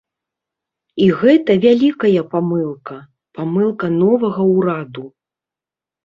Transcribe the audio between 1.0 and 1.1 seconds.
І